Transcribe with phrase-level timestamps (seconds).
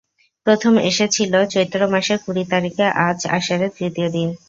[0.47, 4.29] প্রথম এসেছিলে চৈত্র মাসের কুড়ি তারিখে, আজ আষাঢ়ের তৃতীয় দিন।